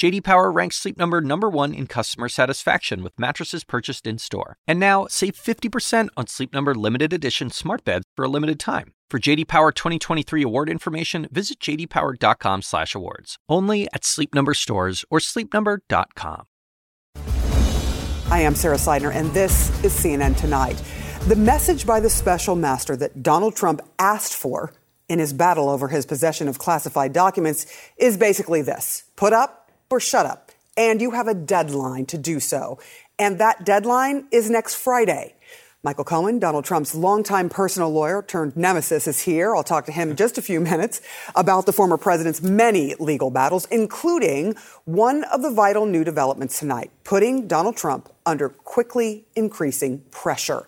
[0.00, 4.56] JD Power ranks Sleep Number number 1 in customer satisfaction with mattresses purchased in-store.
[4.66, 8.94] And now, save 50% on Sleep Number limited edition smart beds for a limited time.
[9.10, 13.36] For JD Power 2023 award information, visit jdpower.com/awards.
[13.46, 16.46] Only at Sleep Number stores or sleepnumber.com.
[18.30, 20.82] I am Sara Sidner and this is CNN tonight.
[21.28, 24.72] The message by the special master that Donald Trump asked for
[25.10, 27.66] in his battle over his possession of classified documents
[27.98, 29.04] is basically this.
[29.16, 29.59] Put up
[29.90, 30.52] or shut up.
[30.76, 32.78] And you have a deadline to do so.
[33.18, 35.34] And that deadline is next Friday.
[35.82, 39.56] Michael Cohen, Donald Trump's longtime personal lawyer turned nemesis, is here.
[39.56, 41.00] I'll talk to him in just a few minutes
[41.34, 46.90] about the former president's many legal battles, including one of the vital new developments tonight,
[47.02, 50.66] putting Donald Trump under quickly increasing pressure.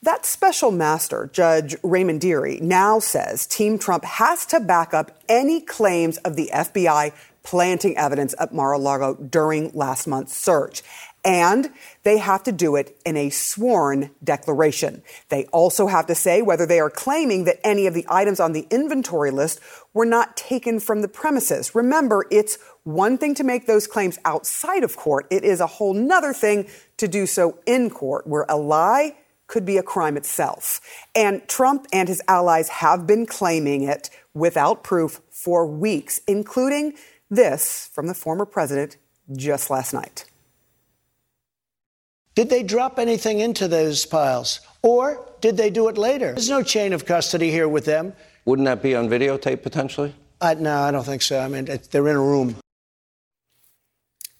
[0.00, 5.60] That special master, Judge Raymond Dearie, now says Team Trump has to back up any
[5.60, 7.12] claims of the FBI
[7.42, 10.82] planting evidence at Mar-a-Lago during last month's search.
[11.24, 11.70] And
[12.02, 15.02] they have to do it in a sworn declaration.
[15.28, 18.52] They also have to say whether they are claiming that any of the items on
[18.52, 19.60] the inventory list
[19.94, 21.76] were not taken from the premises.
[21.76, 25.26] Remember, it's one thing to make those claims outside of court.
[25.30, 29.14] It is a whole nother thing to do so in court, where a lie
[29.46, 30.80] could be a crime itself.
[31.14, 36.94] And Trump and his allies have been claiming it without proof for weeks, including
[37.32, 38.96] this from the former president
[39.34, 40.24] just last night.
[42.34, 44.60] Did they drop anything into those piles?
[44.82, 46.32] Or did they do it later?
[46.32, 48.14] There's no chain of custody here with them.
[48.44, 50.14] Wouldn't that be on videotape potentially?
[50.40, 51.38] Uh, no, I don't think so.
[51.38, 52.56] I mean, they're in a room.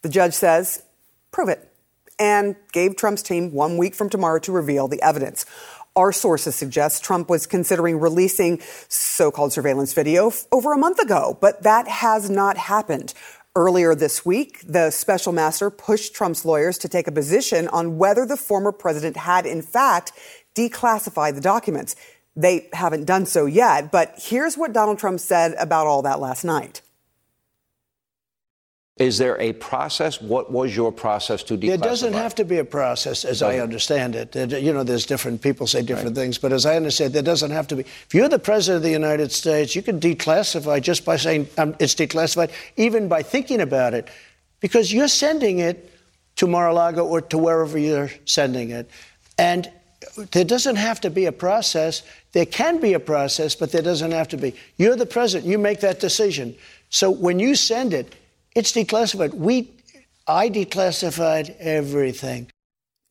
[0.03, 0.83] The judge says,
[1.31, 1.73] prove it,
[2.19, 5.47] and gave Trump's team one week from tomorrow to reveal the evidence.
[5.95, 10.98] Our sources suggest Trump was considering releasing so called surveillance video f- over a month
[10.98, 13.13] ago, but that has not happened.
[13.55, 18.25] Earlier this week, the special master pushed Trump's lawyers to take a position on whether
[18.25, 20.13] the former president had, in fact,
[20.55, 21.95] declassified the documents.
[22.35, 26.42] They haven't done so yet, but here's what Donald Trump said about all that last
[26.42, 26.81] night.
[28.98, 30.20] Is there a process?
[30.20, 31.69] What was your process to declassify?
[31.69, 34.35] There doesn't have to be a process, as I understand it.
[34.35, 36.23] You know, there's different people say different right.
[36.23, 37.83] things, but as I understand, it, there doesn't have to be.
[37.83, 41.75] If you're the president of the United States, you can declassify just by saying um,
[41.81, 44.08] it's declassified, even by thinking about it,
[44.61, 45.91] because you're sending it
[46.36, 48.91] to Mar-a-Lago or to wherever you're sending it,
[49.39, 49.70] and
[50.33, 52.02] there doesn't have to be a process.
[52.33, 54.55] There can be a process, but there doesn't have to be.
[54.77, 55.51] You're the president.
[55.51, 56.55] You make that decision.
[56.91, 58.14] So when you send it,
[58.55, 59.35] it's declassified.
[59.35, 59.73] We,
[60.27, 62.51] I declassified everything.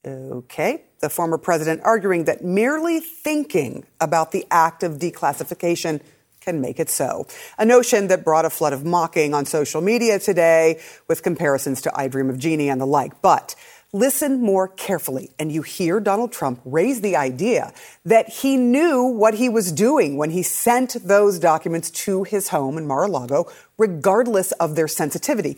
[0.06, 0.84] Okay.
[1.00, 6.02] The former president arguing that merely thinking about the act of declassification
[6.42, 7.28] can make it so.
[7.60, 11.92] A notion that brought a flood of mocking on social media today with comparisons to
[11.96, 13.22] I Dream of Jeannie and the like.
[13.22, 13.56] But
[13.94, 17.74] listen more carefully and you hear Donald Trump raise the idea
[18.06, 22.78] that he knew what he was doing when he sent those documents to his home
[22.78, 25.58] in Mar-a-Lago, regardless of their sensitivity.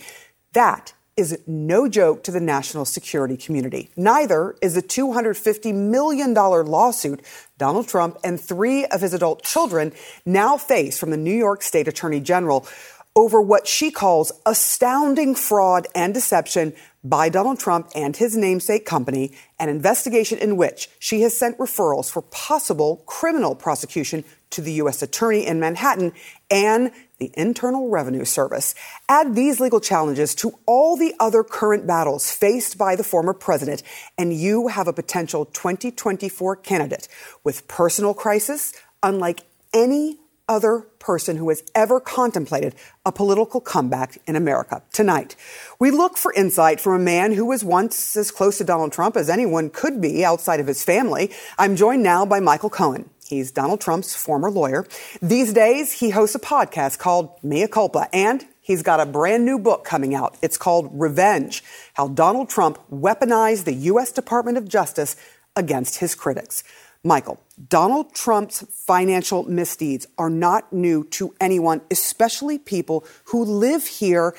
[0.53, 3.91] That is no joke to the national security community.
[3.95, 7.21] Neither is a $250 million lawsuit
[7.59, 9.93] Donald Trump and three of his adult children
[10.25, 12.67] now face from the New York State Attorney General
[13.15, 19.31] over what she calls astounding fraud and deception by Donald Trump and his namesake company,
[19.59, 25.01] an investigation in which she has sent referrals for possible criminal prosecution to the U.S.
[25.01, 26.13] Attorney in Manhattan
[26.49, 28.75] and the Internal Revenue Service.
[29.09, 33.83] Add these legal challenges to all the other current battles faced by the former president,
[34.17, 37.07] and you have a potential 2024 candidate
[37.43, 39.41] with personal crisis unlike
[39.73, 44.81] any other person who has ever contemplated a political comeback in America.
[44.91, 45.35] Tonight,
[45.79, 49.15] we look for insight from a man who was once as close to Donald Trump
[49.15, 51.31] as anyone could be outside of his family.
[51.57, 53.09] I'm joined now by Michael Cohen.
[53.25, 54.85] He's Donald Trump's former lawyer.
[55.21, 59.57] These days, he hosts a podcast called Mea Culpa, and he's got a brand new
[59.57, 60.37] book coming out.
[60.41, 61.63] It's called Revenge
[61.93, 64.11] How Donald Trump Weaponized the U.S.
[64.11, 65.15] Department of Justice
[65.55, 66.63] Against His Critics.
[67.03, 74.33] Michael, Donald Trump's financial misdeeds are not new to anyone, especially people who live here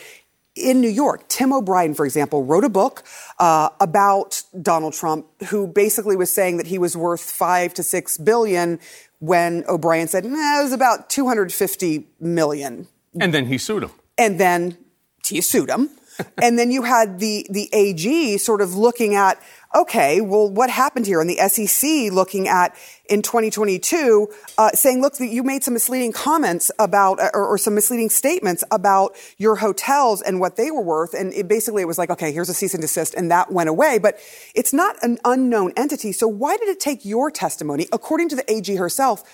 [0.56, 1.28] in New York.
[1.28, 3.02] Tim O'Brien, for example, wrote a book
[3.38, 8.16] uh, about Donald Trump, who basically was saying that he was worth five to six
[8.16, 8.78] billion
[9.18, 12.86] when O'Brien said, nah, it was about 250 million.
[13.20, 13.90] And then he sued him.
[14.16, 14.78] And then
[15.26, 15.90] he sued him.
[16.42, 19.40] and then you had the, the AG sort of looking at,
[19.74, 21.20] okay, well, what happened here?
[21.20, 22.76] And the SEC looking at
[23.08, 27.74] in 2022, uh, saying, look, you made some misleading comments about, uh, or, or, some
[27.74, 31.12] misleading statements about your hotels and what they were worth.
[31.12, 33.68] And it basically it was like, okay, here's a cease and desist, and that went
[33.68, 33.98] away.
[33.98, 34.18] But
[34.54, 36.12] it's not an unknown entity.
[36.12, 39.24] So why did it take your testimony, according to the AG herself,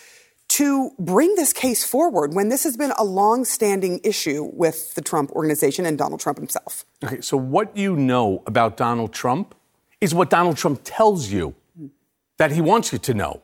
[0.48, 5.30] to bring this case forward when this has been a long-standing issue with the Trump
[5.30, 6.84] organization and Donald Trump himself.
[7.04, 9.54] Okay, so what you know about Donald Trump
[10.00, 11.54] is what Donald Trump tells you
[12.38, 13.42] that he wants you to know.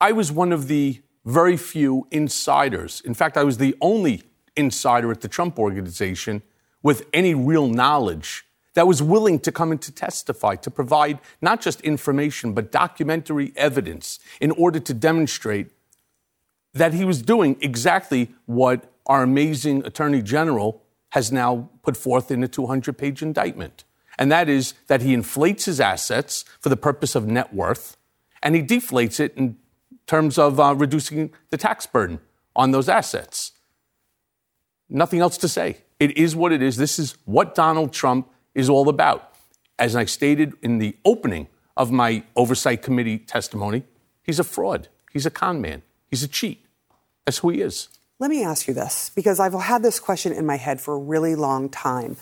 [0.00, 3.00] I was one of the very few insiders.
[3.04, 4.22] In fact, I was the only
[4.56, 6.42] insider at the Trump organization
[6.82, 8.44] with any real knowledge
[8.74, 13.52] that was willing to come in to testify, to provide not just information, but documentary
[13.56, 15.70] evidence in order to demonstrate
[16.74, 22.44] that he was doing exactly what our amazing Attorney General has now put forth in
[22.44, 23.84] a 200 page indictment.
[24.18, 27.96] And that is that he inflates his assets for the purpose of net worth,
[28.42, 29.56] and he deflates it in
[30.06, 32.20] terms of uh, reducing the tax burden
[32.56, 33.52] on those assets.
[34.88, 35.78] Nothing else to say.
[36.00, 36.76] It is what it is.
[36.76, 39.32] This is what Donald Trump is all about.
[39.78, 43.84] As I stated in the opening of my oversight committee testimony,
[44.22, 44.88] he's a fraud.
[45.12, 45.82] He's a con man.
[46.10, 46.64] He's a cheat.
[47.24, 47.88] That's who he is.
[48.18, 50.98] Let me ask you this, because I've had this question in my head for a
[50.98, 52.16] really long time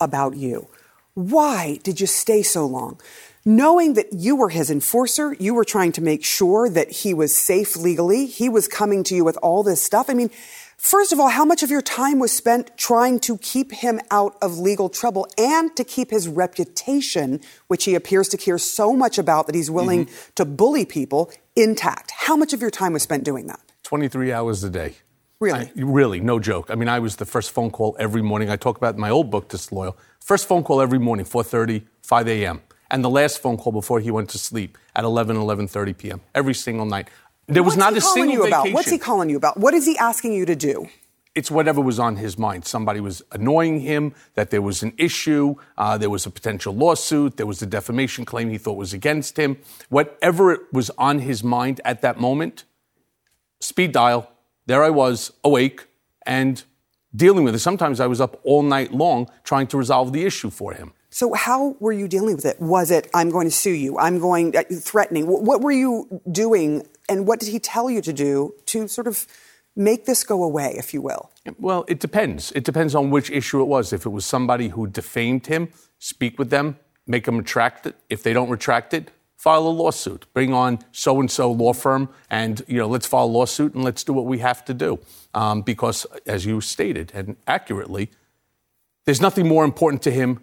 [0.00, 0.68] about you.
[1.14, 2.98] Why did you stay so long?
[3.44, 7.36] Knowing that you were his enforcer, you were trying to make sure that he was
[7.36, 10.08] safe legally, he was coming to you with all this stuff.
[10.08, 10.30] I mean,
[10.78, 14.36] first of all, how much of your time was spent trying to keep him out
[14.40, 19.18] of legal trouble and to keep his reputation, which he appears to care so much
[19.18, 20.30] about that he's willing mm-hmm.
[20.36, 22.10] to bully people, intact?
[22.12, 23.60] How much of your time was spent doing that?
[23.82, 24.94] 23 hours a day.
[25.42, 25.60] Really?
[25.60, 26.70] I, really, no joke.
[26.70, 28.48] I mean, I was the first phone call every morning.
[28.48, 29.96] I talk about in my old book, Disloyal.
[30.20, 32.62] First phone call every morning, 4.30, 5 a.m.
[32.92, 36.20] And the last phone call before he went to sleep at 11, 11.30 p.m.
[36.32, 37.08] Every single night.
[37.48, 38.66] There was What's not a single you vacation.
[38.66, 38.74] About?
[38.74, 39.58] What's he calling you about?
[39.58, 40.88] What is he asking you to do?
[41.34, 42.64] It's whatever was on his mind.
[42.64, 47.36] Somebody was annoying him, that there was an issue, uh, there was a potential lawsuit,
[47.38, 49.56] there was a defamation claim he thought was against him.
[49.88, 52.64] Whatever it was on his mind at that moment,
[53.60, 54.31] speed dial,
[54.72, 55.86] there I was, awake
[56.24, 56.64] and
[57.14, 57.58] dealing with it.
[57.58, 60.92] Sometimes I was up all night long trying to resolve the issue for him.
[61.10, 62.58] So, how were you dealing with it?
[62.58, 65.26] Was it, I'm going to sue you, I'm going, uh, threatening?
[65.26, 69.26] What were you doing, and what did he tell you to do to sort of
[69.76, 71.30] make this go away, if you will?
[71.58, 72.50] Well, it depends.
[72.52, 73.92] It depends on which issue it was.
[73.92, 77.96] If it was somebody who defamed him, speak with them, make them retract it.
[78.08, 79.10] If they don't retract it,
[79.42, 80.24] file a lawsuit.
[80.34, 83.82] Bring on so and so law firm, and you know, let's file a lawsuit and
[83.82, 85.00] let's do what we have to do.
[85.34, 88.10] Um, because, as you stated and accurately,
[89.04, 90.38] there's nothing more important to him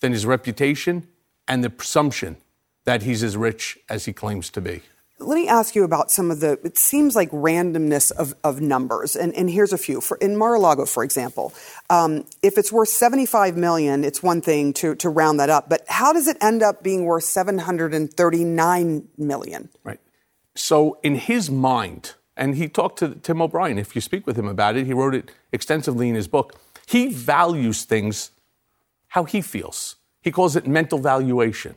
[0.00, 1.06] than his reputation
[1.48, 2.36] and the presumption
[2.84, 4.82] that he's as rich as he claims to be.
[5.24, 9.16] Let me ask you about some of the, it seems like randomness of, of numbers.
[9.16, 10.00] And, and here's a few.
[10.00, 11.52] For, in Mar-a-Lago, for example,
[11.90, 15.68] um, if it's worth 75 million, it's one thing to, to round that up.
[15.68, 19.68] But how does it end up being worth 739 million?
[19.82, 20.00] Right.
[20.54, 24.48] So in his mind, and he talked to Tim O'Brien, if you speak with him
[24.48, 26.60] about it, he wrote it extensively in his book.
[26.86, 28.30] He values things
[29.08, 29.96] how he feels.
[30.22, 31.76] He calls it mental valuation.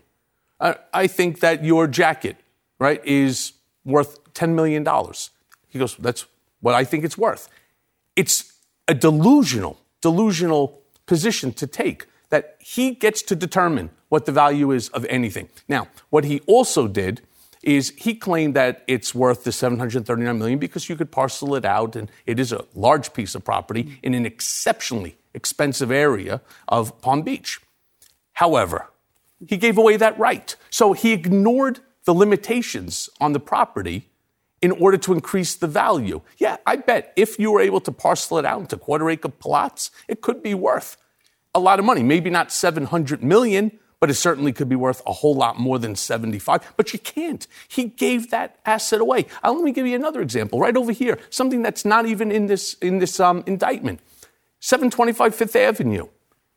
[0.59, 2.37] Uh, I think that your jacket
[2.79, 3.53] right, is
[3.85, 4.85] worth $10 million.
[5.67, 6.25] He goes, that's
[6.61, 7.49] what I think it's worth.
[8.15, 8.53] It's
[8.87, 14.89] a delusional, delusional position to take that he gets to determine what the value is
[14.89, 15.49] of anything.
[15.67, 17.21] Now, what he also did
[17.63, 21.95] is he claimed that it's worth the 739 million because you could parcel it out
[21.95, 27.23] and it is a large piece of property in an exceptionally expensive area of Palm
[27.23, 27.59] Beach.
[28.33, 28.87] However,
[29.47, 30.55] he gave away that right.
[30.69, 34.07] So he ignored the limitations on the property
[34.61, 36.21] in order to increase the value.
[36.37, 39.91] Yeah, I bet if you were able to parcel it out into quarter acre plots,
[40.07, 40.95] it could be worth
[41.53, 42.03] a lot of money.
[42.03, 45.97] Maybe not 700 million, but it certainly could be worth a whole lot more than
[45.97, 46.75] 75.
[46.77, 47.45] But you can't.
[47.67, 49.25] He gave that asset away.
[49.43, 52.45] Uh, let me give you another example right over here, something that's not even in
[52.45, 53.99] this, in this um, indictment
[54.61, 56.07] 725 Fifth Avenue.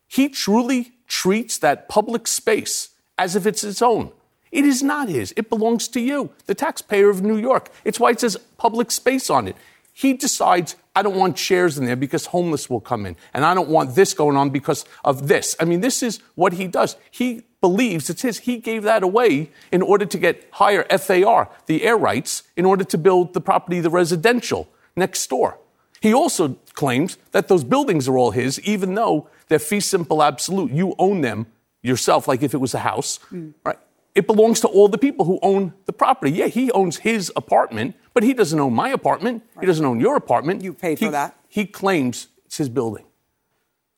[0.07, 4.12] He truly treats that public space as if it's his own.
[4.52, 5.33] It is not his.
[5.37, 7.71] It belongs to you, the taxpayer of New York.
[7.85, 9.57] It's why it says public space on it.
[9.92, 13.16] He decides, I don't want chairs in there because homeless will come in.
[13.35, 15.54] And I don't want this going on because of this.
[15.61, 16.97] I mean, this is what he does.
[17.11, 18.40] He believes it's his.
[18.40, 22.85] He gave that away in order to get higher FAR, the air rights, in order
[22.85, 25.59] to build the property, the residential next door.
[26.00, 30.73] He also claims that those buildings are all his, even though they're fee simple absolute.
[30.73, 31.47] You own them
[31.83, 33.52] yourself, like if it was a house, mm.
[33.64, 33.78] right?
[34.14, 36.33] It belongs to all the people who own the property.
[36.33, 39.45] Yeah, he owns his apartment, but he doesn't own my apartment.
[39.55, 39.62] Right.
[39.62, 40.62] He doesn't own your apartment.
[40.62, 41.37] You paid he, for that.
[41.49, 43.05] He claims it's his building.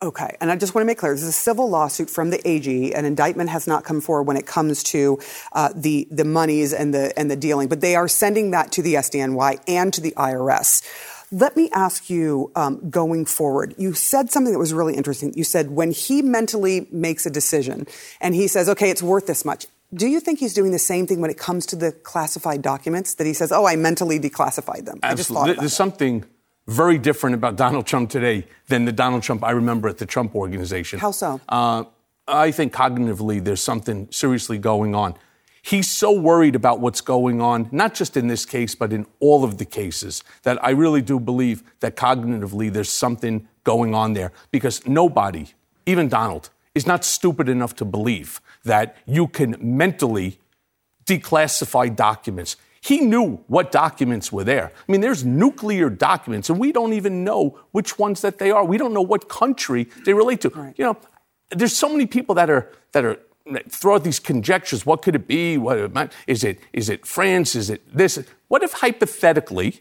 [0.02, 2.46] Okay, and I just want to make clear: this is a civil lawsuit from the
[2.46, 2.92] AG.
[2.92, 5.20] An indictment has not come forward when it comes to
[5.52, 8.82] uh, the the monies and the and the dealing, but they are sending that to
[8.82, 10.82] the SDNY and to the IRS.
[11.30, 15.32] Let me ask you, um, going forward, you said something that was really interesting.
[15.34, 17.86] You said when he mentally makes a decision
[18.20, 21.06] and he says, "Okay, it's worth this much." Do you think he's doing the same
[21.06, 23.14] thing when it comes to the classified documents?
[23.14, 25.46] That he says, "Oh, I mentally declassified them." Absolutely.
[25.46, 25.60] There's that.
[25.60, 26.24] There's something
[26.66, 30.34] very different about Donald Trump today than the Donald Trump I remember at the Trump
[30.34, 30.98] organization.
[30.98, 31.40] How so?
[31.48, 31.84] Uh,
[32.26, 35.14] I think cognitively there's something seriously going on.
[35.60, 39.44] He's so worried about what's going on, not just in this case, but in all
[39.44, 44.32] of the cases, that I really do believe that cognitively there's something going on there
[44.50, 45.46] because nobody,
[45.86, 50.38] even Donald, is not stupid enough to believe that you can mentally
[51.04, 52.56] declassify documents.
[52.80, 54.72] He knew what documents were there.
[54.76, 58.64] I mean, there's nuclear documents, and we don't even know which ones that they are.
[58.64, 60.48] We don't know what country they relate to.
[60.48, 60.74] Right.
[60.76, 60.96] You know,
[61.50, 63.18] there's so many people that are that are
[63.68, 64.84] throw out these conjectures.
[64.84, 65.58] What could it be?
[65.58, 66.58] What is it?
[66.72, 67.54] Is it France?
[67.54, 68.18] Is it this?
[68.48, 69.80] What if hypothetically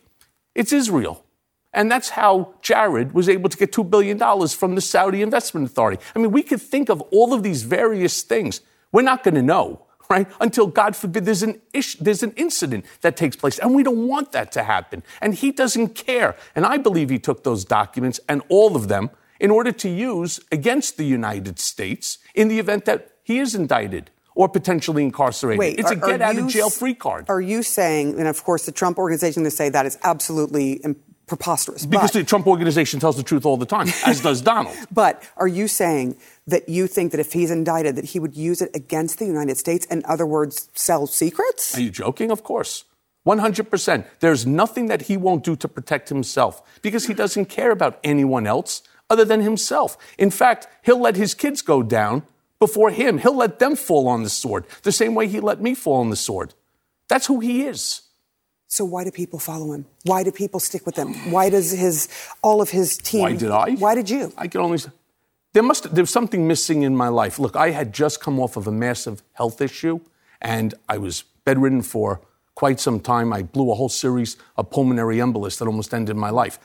[0.53, 1.25] it's Israel?
[1.73, 4.19] And that's how Jared was able to get $2 billion
[4.49, 6.03] from the Saudi Investment Authority.
[6.13, 8.59] I mean, we could think of all of these various things.
[8.91, 10.27] We're not going to know right?
[10.41, 14.07] Until God forbid there's an issue, there's an incident that takes place, and we don't
[14.07, 15.03] want that to happen.
[15.21, 16.35] And he doesn't care.
[16.53, 20.39] And I believe he took those documents and all of them in order to use
[20.51, 25.59] against the United States in the event that he is indicted or potentially incarcerated.
[25.59, 27.25] Wait, it's are, a get out of jail free card.
[27.29, 30.81] Are you saying, and of course the Trump organization to say that is absolutely
[31.27, 31.85] preposterous.
[31.85, 34.75] Because but, the Trump organization tells the truth all the time, as does Donald.
[34.91, 38.61] But are you saying that you think that if he's indicted, that he would use
[38.61, 39.85] it against the United States?
[39.87, 41.77] In other words, sell secrets?
[41.77, 42.31] Are you joking?
[42.31, 42.85] Of course.
[43.25, 44.05] 100%.
[44.19, 48.47] There's nothing that he won't do to protect himself because he doesn't care about anyone
[48.47, 49.97] else other than himself.
[50.17, 52.23] In fact, he'll let his kids go down
[52.59, 53.19] before him.
[53.19, 56.09] He'll let them fall on the sword the same way he let me fall on
[56.09, 56.53] the sword.
[57.09, 58.01] That's who he is.
[58.71, 59.85] So why do people follow him?
[60.05, 61.13] Why do people stick with him?
[61.29, 62.07] Why does his
[62.41, 63.19] all of his team?
[63.19, 63.71] Why did I?
[63.71, 64.31] Why did you?
[64.37, 64.77] I can only.
[64.77, 64.91] Say.
[65.51, 67.37] There must there's something missing in my life.
[67.37, 69.99] Look, I had just come off of a massive health issue,
[70.41, 72.21] and I was bedridden for
[72.55, 73.33] quite some time.
[73.33, 76.57] I blew a whole series of pulmonary embolus that almost ended my life.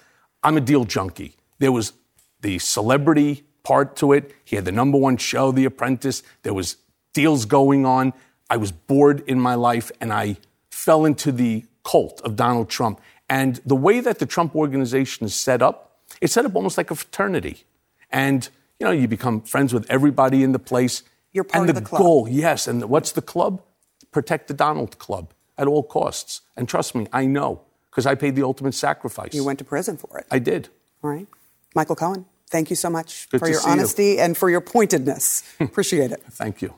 [0.45, 1.35] I'm a deal junkie.
[1.59, 1.93] There was
[2.41, 4.33] the celebrity part to it.
[4.45, 6.23] He had the number one show, The Apprentice.
[6.45, 6.77] There was
[7.15, 8.13] deals going on.
[8.49, 10.37] I was bored in my life, and I
[10.71, 13.01] fell into the cult of Donald Trump.
[13.29, 16.91] And the way that the Trump organization is set up, it's set up almost like
[16.91, 17.65] a fraternity.
[18.11, 21.03] And, you know, you become friends with everybody in the place.
[21.33, 22.03] You're part and of the, the club.
[22.03, 22.67] goal, yes.
[22.67, 23.63] And what's the club?
[24.11, 26.43] Protect the Donald Club at all costs.
[26.57, 29.35] And trust me, I know, because I paid the ultimate sacrifice.
[29.35, 30.27] You went to prison for it.
[30.31, 30.69] I did.
[31.03, 31.27] All right.
[31.75, 34.21] Michael Cohen, thank you so much Good for your honesty you.
[34.21, 35.43] and for your pointedness.
[35.61, 36.23] Appreciate it.
[36.31, 36.75] Thank you.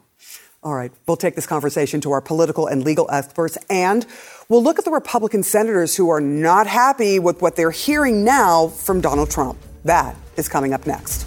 [0.61, 4.05] All right, we'll take this conversation to our political and legal experts, and
[4.49, 8.67] we'll look at the Republican senators who are not happy with what they're hearing now
[8.67, 9.57] from Donald Trump.
[9.85, 11.27] That is coming up next.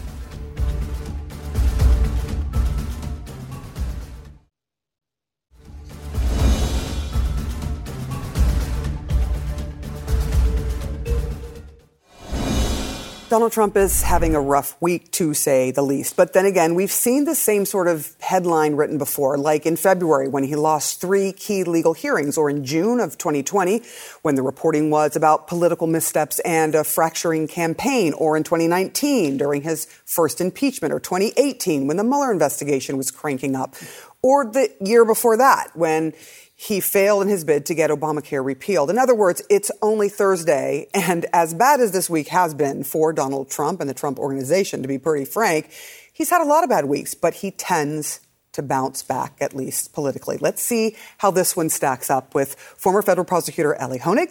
[13.32, 16.18] Donald Trump is having a rough week, to say the least.
[16.18, 20.28] But then again, we've seen the same sort of headline written before, like in February
[20.28, 23.84] when he lost three key legal hearings, or in June of 2020
[24.22, 29.62] when the reporting was about political missteps and a fracturing campaign, or in 2019 during
[29.62, 33.76] his first impeachment, or 2018 when the Mueller investigation was cranking up,
[34.22, 36.14] or the year before that when
[36.56, 38.92] he failed in his bid to get Obamacare repealed.
[38.92, 43.12] In other words, it's only Thursday, and as bad as this week has been for
[43.12, 45.72] Donald Trump and the Trump organization, to be pretty frank,
[46.14, 48.20] he's had a lot of bad weeks, but he tends
[48.54, 50.38] to bounce back, at least politically.
[50.38, 54.30] Let's see how this one stacks up with former federal prosecutor Elie Honig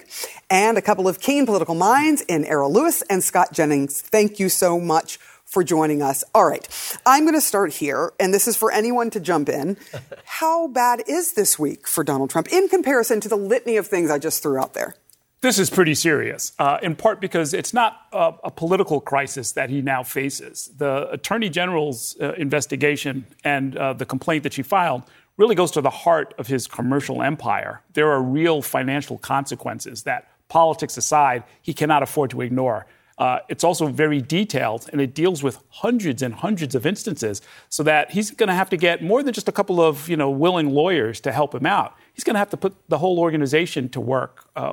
[0.51, 4.01] and a couple of keen political minds in Errol Louis and Scott Jennings.
[4.01, 5.19] Thank you so much
[5.51, 6.25] for joining us.
[6.35, 6.67] All right,
[7.05, 9.77] I'm going to start here, and this is for anyone to jump in.
[10.25, 14.11] How bad is this week for Donald Trump in comparison to the litany of things
[14.11, 14.95] I just threw out there?
[15.43, 19.71] This is pretty serious, uh, in part because it's not a, a, political crisis that
[19.71, 20.71] he now faces.
[20.77, 25.03] The Attorney General's uh, investigation and uh, the complaint that she filed
[25.39, 27.81] really goes to the heart of his commercial empire.
[27.95, 32.87] There are real financial consequences that, politics aside, he cannot afford to ignore.
[33.21, 37.83] Uh, it's also very detailed and it deals with hundreds and hundreds of instances so
[37.83, 40.31] that he's going to have to get more than just a couple of you know
[40.31, 41.95] willing lawyers to help him out.
[42.15, 44.73] He's going to have to put the whole organization to work uh,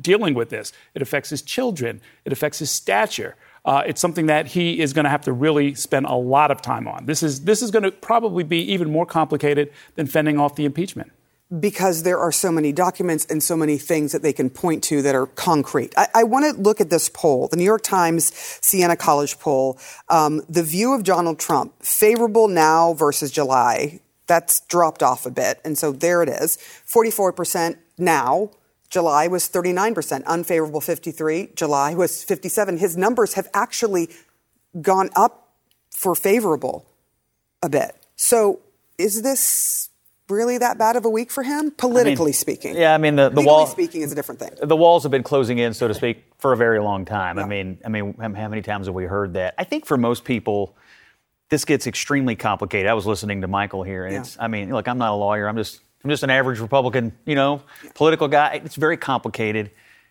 [0.00, 0.72] dealing with this.
[0.94, 2.00] It affects his children.
[2.24, 3.36] It affects his stature.
[3.64, 6.60] Uh, it's something that he is going to have to really spend a lot of
[6.60, 7.06] time on.
[7.06, 10.64] This is this is going to probably be even more complicated than fending off the
[10.64, 11.12] impeachment
[11.60, 15.02] because there are so many documents and so many things that they can point to
[15.02, 15.92] that are concrete.
[15.96, 19.78] I, I want to look at this poll, the New York Times Siena College poll.
[20.08, 25.60] Um, the view of Donald Trump, favorable now versus July, that's dropped off a bit.
[25.64, 28.50] And so there it is 44% now.
[28.88, 31.50] July was 39%, unfavorable 53.
[31.54, 32.78] July was 57.
[32.78, 34.08] His numbers have actually
[34.80, 35.48] gone up
[35.90, 36.86] for favorable
[37.62, 37.96] a bit.
[38.16, 38.60] So
[38.98, 39.90] is this
[40.28, 42.76] really that bad of a week for him, politically I mean, speaking?
[42.76, 44.50] Yeah, I mean the, the wall speaking is a different thing.
[44.62, 47.38] The walls have been closing in, so to speak, for a very long time.
[47.38, 47.44] Yeah.
[47.44, 49.54] I mean, I mean, how many times have we heard that?
[49.58, 50.76] I think for most people,
[51.50, 52.88] this gets extremely complicated.
[52.88, 54.20] I was listening to Michael here, and yeah.
[54.20, 54.36] it's.
[54.40, 55.46] I mean, look, I'm not a lawyer.
[55.46, 57.90] I'm just I'm just an average Republican, you know, yeah.
[57.94, 58.60] political guy.
[58.64, 59.70] It's very complicated.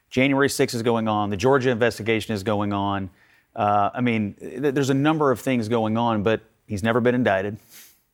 [0.10, 1.30] January 6th is going on.
[1.30, 3.10] The Georgia investigation is going on.
[3.56, 7.16] Uh, I mean, th- there's a number of things going on, but he's never been
[7.16, 7.58] indicted,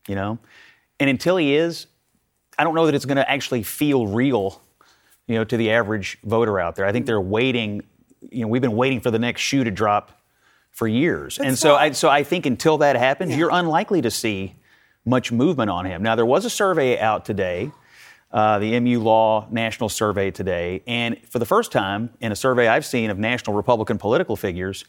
[0.07, 0.39] you know.
[0.99, 1.87] And until he is,
[2.59, 4.61] I don't know that it's going to actually feel real,
[5.27, 6.85] you know, to the average voter out there.
[6.85, 7.83] I think they're waiting.
[8.29, 10.11] You know, we've been waiting for the next shoe to drop
[10.71, 13.37] for years, and so I, so I think until that happens, yeah.
[13.37, 14.55] you're unlikely to see
[15.05, 16.03] much movement on him.
[16.03, 17.71] Now, there was a survey out today.
[18.31, 20.83] Uh, the MU Law National Survey today.
[20.85, 24.85] And for the first time in a survey I've seen of national Republican political figures,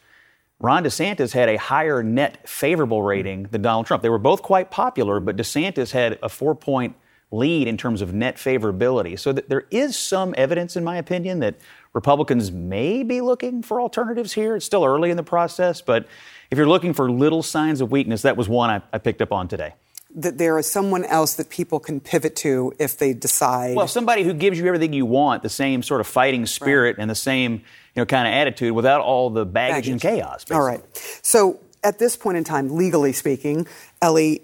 [0.59, 4.03] Ron DeSantis had a higher net favorable rating than Donald Trump.
[4.03, 6.97] They were both quite popular, but DeSantis had a four point
[7.31, 9.19] lead in terms of net favorability.
[9.19, 11.57] So that there is some evidence, in my opinion, that
[11.93, 14.57] Republicans may be looking for alternatives here.
[14.57, 16.07] It's still early in the process, but
[16.51, 19.33] if you're looking for little signs of weakness, that was one I, I picked up
[19.33, 19.75] on today
[20.15, 23.77] that there is someone else that people can pivot to if they decide.
[23.77, 27.03] Well, somebody who gives you everything you want, the same sort of fighting spirit right.
[27.03, 29.89] and the same you know kind of attitude without all the baggage, baggage.
[29.91, 30.45] and chaos.
[30.45, 30.57] Basically.
[30.57, 30.81] All right.
[31.23, 33.67] So at this point in time, legally speaking,
[34.03, 34.43] Elie.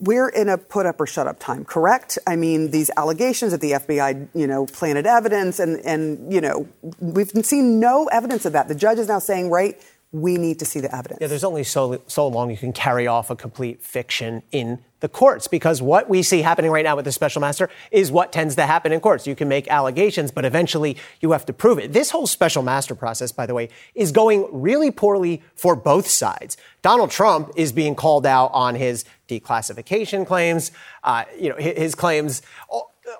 [0.00, 2.18] We're in a put up or shut up time, correct?
[2.26, 6.68] I mean, these allegations that the FBI, you know, planted evidence, and, and you know,
[7.00, 8.68] we've seen no evidence of that.
[8.68, 11.18] The judge is now saying, right, we need to see the evidence.
[11.20, 15.08] Yeah, there's only so so long you can carry off a complete fiction in the
[15.08, 18.56] courts because what we see happening right now with the special master is what tends
[18.56, 19.26] to happen in courts.
[19.26, 21.92] You can make allegations, but eventually you have to prove it.
[21.92, 26.56] This whole special master process, by the way, is going really poorly for both sides.
[26.82, 30.72] Donald Trump is being called out on his declassification claims,
[31.04, 32.42] uh, you know, his claims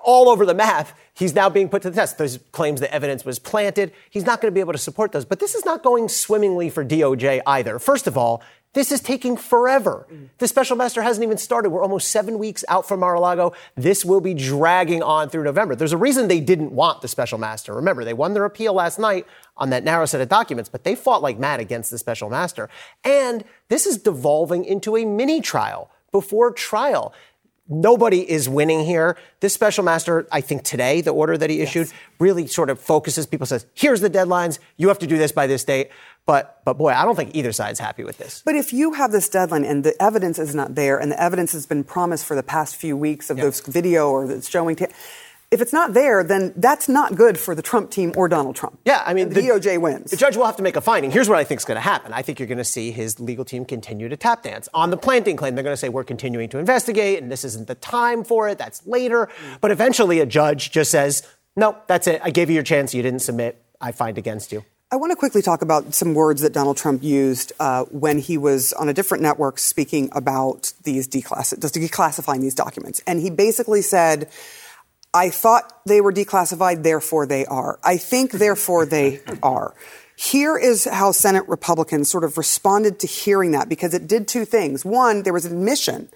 [0.03, 0.89] all over the map.
[1.13, 2.17] He's now being put to the test.
[2.17, 3.91] There's claims that evidence was planted.
[4.09, 5.25] He's not going to be able to support those.
[5.25, 7.79] But this is not going swimmingly for DOJ either.
[7.79, 8.41] First of all,
[8.73, 10.05] this is taking forever.
[10.37, 11.71] The special master hasn't even started.
[11.71, 13.53] We're almost seven weeks out from Mar-a-Lago.
[13.75, 15.75] This will be dragging on through November.
[15.75, 17.73] There's a reason they didn't want the special master.
[17.73, 19.25] Remember, they won their appeal last night
[19.57, 22.69] on that narrow set of documents, but they fought like mad against the special master.
[23.03, 27.13] And this is devolving into a mini trial before trial.
[27.69, 29.15] Nobody is winning here.
[29.41, 31.93] This special master, I think today, the order that he issued yes.
[32.19, 34.57] really sort of focuses people, says, here's the deadlines.
[34.77, 35.91] You have to do this by this date.
[36.25, 38.41] But, but boy, I don't think either side's happy with this.
[38.43, 41.53] But if you have this deadline and the evidence is not there and the evidence
[41.53, 43.45] has been promised for the past few weeks of yeah.
[43.45, 44.87] this video or the showing, t-
[45.51, 48.79] if it's not there, then that's not good for the Trump team or Donald Trump.
[48.85, 50.11] Yeah, I mean, the, the, DOJ wins.
[50.11, 51.09] The judge will have to make a finding.
[51.09, 52.13] Here's what I think is going to happen.
[52.13, 54.97] I think you're going to see his legal team continue to tap dance on the
[54.97, 55.55] planting claim.
[55.55, 58.59] They're going to say we're continuing to investigate, and this isn't the time for it.
[58.59, 59.27] That's later.
[59.59, 61.23] But eventually, a judge just says,
[61.55, 62.21] "No, that's it.
[62.23, 62.93] I gave you your chance.
[62.93, 63.63] You didn't submit.
[63.81, 67.03] I find against you." I want to quickly talk about some words that Donald Trump
[67.03, 72.55] used uh, when he was on a different network speaking about these declass- declassifying these
[72.55, 74.29] documents, and he basically said
[75.13, 77.79] I thought they were declassified, therefore they are.
[77.83, 79.73] I think, therefore they are.
[80.15, 84.45] Here is how Senate Republicans sort of responded to hearing that because it did two
[84.45, 84.83] things.
[84.83, 86.09] One, there was an admission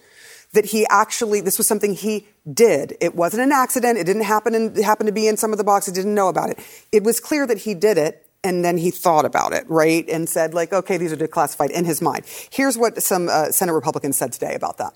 [0.52, 2.96] that he actually, this was something he did.
[3.02, 3.98] It wasn't an accident.
[3.98, 5.94] It didn't happen and it happened to be in some of the boxes.
[5.94, 6.60] Didn't know about it.
[6.92, 8.28] It was clear that he did it.
[8.46, 10.06] And then he thought about it, right?
[10.10, 12.26] And said, like, okay, these are declassified in his mind.
[12.52, 14.94] Here's what some uh, Senate Republicans said today about that.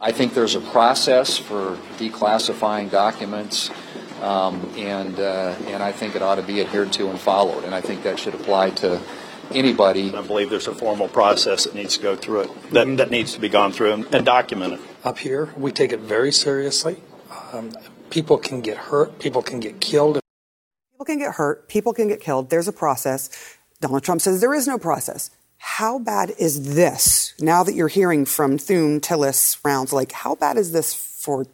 [0.00, 3.70] I think there's a process for declassifying documents,
[4.22, 7.74] um, and uh, and I think it ought to be adhered to and followed, and
[7.74, 9.00] I think that should apply to
[9.50, 10.14] anybody.
[10.14, 13.34] I believe there's a formal process that needs to go through it, that, that needs
[13.34, 14.80] to be gone through and, and documented.
[15.04, 17.02] Up here, we take it very seriously.
[17.52, 17.72] Um,
[18.08, 20.20] people can get hurt, people can get killed
[21.00, 22.50] People can get hurt, people can get killed.
[22.50, 23.30] There's a process.
[23.80, 25.30] Donald Trump says there is no process.
[25.62, 27.34] How bad is this?
[27.38, 31.44] Now that you're hearing from Thune, Tillis, Rounds, like how bad is this for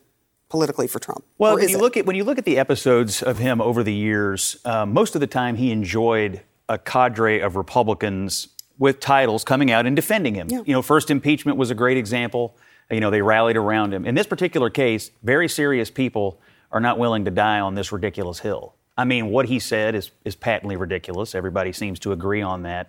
[0.48, 1.24] politically for Trump?
[1.38, 1.80] Well, when you it?
[1.80, 5.16] look at when you look at the episodes of him over the years, um, most
[5.16, 8.46] of the time he enjoyed a cadre of Republicans
[8.78, 10.46] with titles coming out and defending him.
[10.50, 10.62] Yeah.
[10.64, 12.56] You know, first impeachment was a great example.
[12.88, 14.04] You know, they rallied around him.
[14.04, 16.40] In this particular case, very serious people
[16.70, 18.76] are not willing to die on this ridiculous hill.
[18.96, 21.34] I mean, what he said is, is patently ridiculous.
[21.34, 22.88] Everybody seems to agree on that.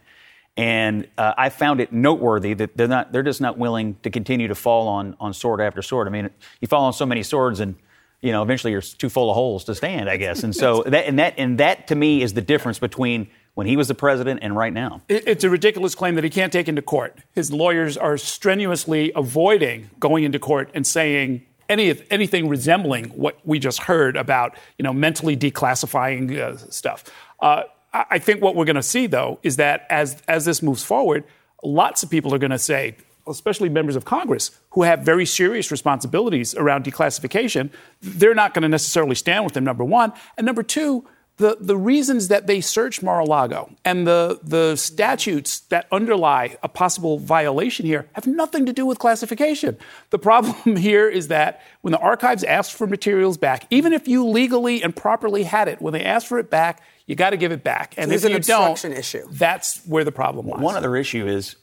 [0.58, 4.48] And uh, I found it noteworthy that they're not they're just not willing to continue
[4.48, 6.08] to fall on on sword after sword.
[6.08, 7.76] I mean, you fall on so many swords and
[8.22, 10.44] you know eventually you're too full of holes to stand, I guess.
[10.44, 13.76] And so that and that and that to me is the difference between when he
[13.76, 15.02] was the president and right now.
[15.10, 17.20] It's a ridiculous claim that he can't take into court.
[17.34, 23.60] His lawyers are strenuously avoiding going into court and saying any anything resembling what we
[23.60, 27.04] just heard about, you know, mentally declassifying uh, stuff.
[27.40, 27.64] Uh,
[28.10, 31.24] I think what we're going to see, though, is that as as this moves forward,
[31.64, 35.72] lots of people are going to say, especially members of Congress who have very serious
[35.72, 37.70] responsibilities around declassification,
[38.02, 39.64] they're not going to necessarily stand with them.
[39.64, 41.08] Number one, and number two
[41.38, 47.20] the, the reasons that they searched Mar-a-Lago and the, the statutes that underlie a possible
[47.20, 49.78] violation here have nothing to do with classification.
[50.10, 54.26] The problem here is that when the archives asked for materials back, even if you
[54.26, 57.52] legally and properly had it, when they ask for it back, you got to give
[57.52, 57.94] it back.
[57.98, 59.28] And so if an you don't, issue.
[59.32, 60.60] that's where the problem lies.
[60.60, 61.56] One other issue is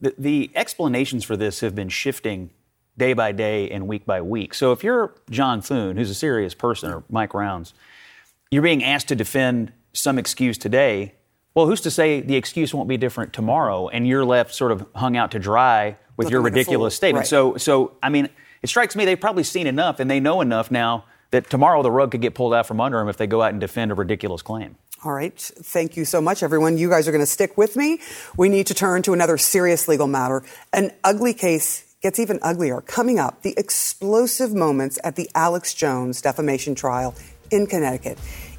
[0.00, 2.50] the, the explanations for this have been shifting
[2.98, 4.52] day by day and week by week.
[4.52, 7.72] So if you're John Thune, who's a serious person, or Mike Rounds,
[8.52, 11.14] you're being asked to defend some excuse today.
[11.54, 14.86] Well, who's to say the excuse won't be different tomorrow and you're left sort of
[14.94, 17.22] hung out to dry with Looking your like ridiculous statement?
[17.22, 17.28] Right.
[17.28, 18.28] So, so, I mean,
[18.62, 21.90] it strikes me they've probably seen enough and they know enough now that tomorrow the
[21.90, 23.94] rug could get pulled out from under them if they go out and defend a
[23.94, 24.76] ridiculous claim.
[25.02, 25.36] All right.
[25.38, 26.76] Thank you so much, everyone.
[26.76, 28.00] You guys are going to stick with me.
[28.36, 30.44] We need to turn to another serious legal matter.
[30.74, 32.82] An ugly case gets even uglier.
[32.82, 37.14] Coming up, the explosive moments at the Alex Jones defamation trial
[37.52, 38.18] in Connecticut.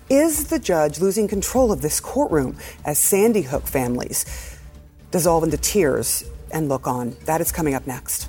[0.10, 4.26] Is the judge losing control of this courtroom as Sandy Hook families
[5.12, 7.16] dissolve into tears and look on?
[7.26, 8.28] That is coming up next.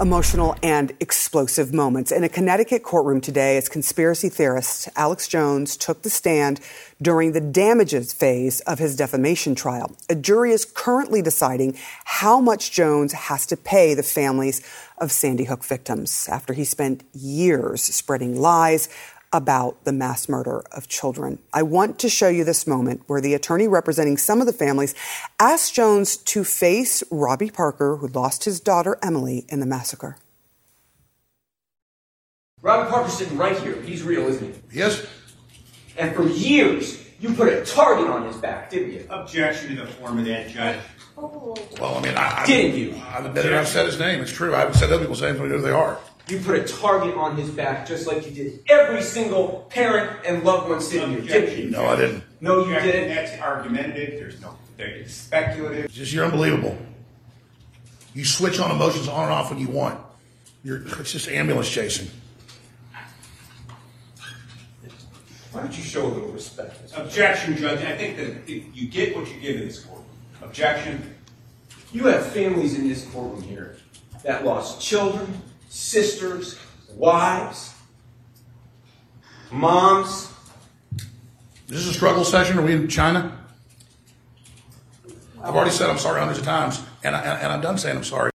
[0.00, 2.12] Emotional and explosive moments.
[2.12, 6.60] In a Connecticut courtroom today, as conspiracy theorist Alex Jones took the stand
[7.00, 9.96] during the damages phase of his defamation trial.
[10.10, 14.60] A jury is currently deciding how much Jones has to pay the families
[14.98, 18.88] of Sandy Hook victims after he spent years spreading lies
[19.36, 21.38] about the mass murder of children.
[21.52, 24.94] I want to show you this moment where the attorney representing some of the families
[25.38, 30.16] asked Jones to face Robbie Parker, who lost his daughter Emily in the massacre.
[32.62, 33.80] Robbie Parker's sitting right here.
[33.82, 34.78] He's real, isn't he?
[34.78, 35.06] Yes.
[35.96, 39.06] And for years, you put a target on his back, didn't you?
[39.10, 40.80] Objection to the form of that, Judge.
[41.18, 41.56] Oh.
[41.80, 43.00] Well, I mean, I, didn't you?
[43.06, 44.20] I've admitted I've said his name.
[44.20, 44.54] It's true.
[44.54, 45.98] I haven't said other people's names, but who they are.
[46.28, 50.42] You put a target on his back just like you did every single parent and
[50.42, 51.70] loved one sitting here, didn't you?
[51.70, 52.24] No, I didn't.
[52.40, 53.14] No, you didn't.
[53.14, 54.18] That's argumentative.
[54.18, 55.90] There's no, it's speculative.
[55.90, 56.76] Just, you're unbelievable.
[58.12, 60.00] You switch on emotions on and off when you want.
[60.64, 62.10] You're, it's just ambulance chasing.
[65.52, 66.92] Why don't you show a little respect?
[66.96, 67.84] Objection, Judge.
[67.84, 70.02] I think that you get what you give in this court.
[70.42, 71.14] Objection.
[71.92, 73.76] You have families in this courtroom here
[74.24, 76.58] that lost children, sisters,
[76.94, 77.74] wives,
[79.50, 80.32] moms.
[81.66, 82.58] This is this a struggle session?
[82.58, 83.38] Are we in China?
[85.42, 88.04] I've already said I'm sorry hundreds of times, and, I, and I'm done saying I'm
[88.04, 88.30] sorry.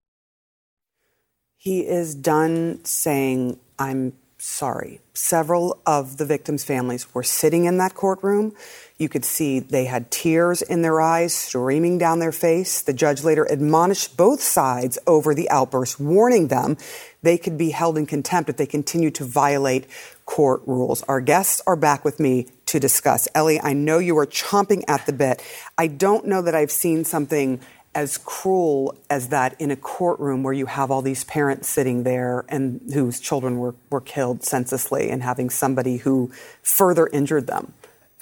[1.56, 5.00] He is done saying, I'm sorry.
[5.12, 8.54] Several of the victims' families were sitting in that courtroom.
[8.98, 12.80] You could see they had tears in their eyes streaming down their face.
[12.80, 16.78] The judge later admonished both sides over the outburst, warning them
[17.22, 19.86] they could be held in contempt if they continue to violate
[20.24, 21.02] court rules.
[21.02, 23.28] Our guests are back with me to discuss.
[23.34, 25.42] Elie, I know you are chomping at the bit.
[25.76, 27.60] I don't know that I've seen something
[27.94, 32.44] as cruel as that in a courtroom where you have all these parents sitting there
[32.48, 36.30] and whose children were, were killed senselessly and having somebody who
[36.62, 37.72] further injured them.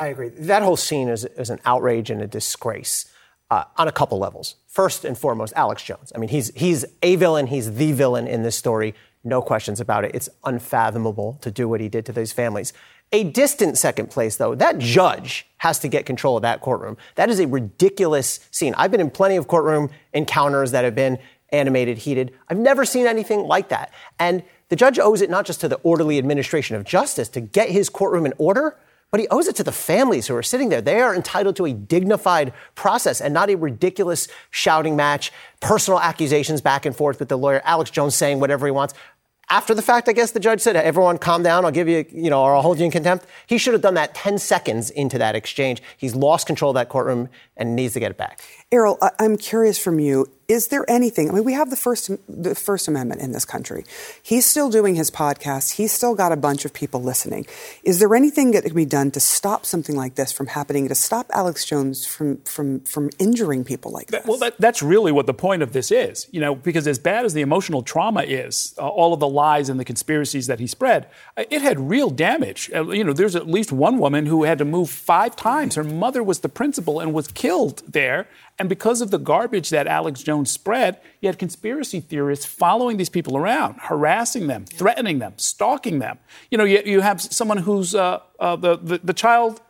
[0.01, 0.31] I agree.
[0.31, 3.13] That whole scene is, is an outrage and a disgrace
[3.51, 4.57] uh, on a couple levels.
[4.67, 6.13] First and foremost, Alex Jones.
[6.15, 8.95] I mean, he's, he's a villain, he's the villain in this story.
[9.25, 10.13] No questions about it.
[10.15, 12.73] It's unfathomable to do what he did to those families.
[13.13, 16.97] A distant second place, though, that judge has to get control of that courtroom.
[17.15, 18.75] That is a ridiculous scene.
[18.77, 21.19] I've been in plenty of courtroom encounters that have been
[21.51, 22.33] animated, heated.
[22.49, 23.93] I've never seen anything like that.
[24.19, 27.71] And the judge owes it not just to the orderly administration of justice to get
[27.71, 28.77] his courtroom in order,
[29.11, 30.83] but he owes it to the families who are sitting there.
[30.83, 36.61] They are entitled to a dignified process and not a ridiculous shouting match, personal accusations
[36.61, 38.93] back and forth with the lawyer, Alex Jones saying whatever he wants.
[39.51, 42.29] After the fact, I guess the judge said, everyone calm down, I'll give you, you
[42.29, 43.25] know, or I'll hold you in contempt.
[43.47, 45.83] He should have done that 10 seconds into that exchange.
[45.97, 48.43] He's lost control of that courtroom and needs to get it back.
[48.71, 51.29] Errol, I'm curious from you is there anything?
[51.29, 53.85] I mean, we have the first the First Amendment in this country.
[54.23, 55.73] He's still doing his podcast.
[55.73, 57.47] He's still got a bunch of people listening.
[57.85, 60.89] Is there anything that can be done to stop something like this from happening?
[60.89, 64.25] To stop Alex Jones from from from injuring people like this?
[64.25, 66.27] Well, that, that's really what the point of this is.
[66.31, 69.69] You know, because as bad as the emotional trauma is, uh, all of the lies
[69.69, 72.71] and the conspiracies that he spread, uh, it had real damage.
[72.75, 75.75] Uh, you know, there's at least one woman who had to move five times.
[75.75, 78.29] Her mother was the principal and was killed there.
[78.59, 83.09] And because of the garbage that Alex Jones spread, you had conspiracy theorists following these
[83.09, 86.19] people around, harassing them, threatening them, stalking them.
[86.51, 89.61] You know, you, you have someone who's uh, uh, the, the, the, child